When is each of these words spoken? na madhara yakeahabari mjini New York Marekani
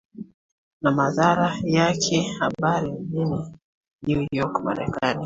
na 0.81 0.91
madhara 0.91 1.49
yakeahabari 1.75 2.91
mjini 2.91 3.47
New 4.03 4.27
York 4.31 4.63
Marekani 4.63 5.19